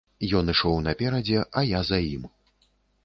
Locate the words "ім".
2.15-2.29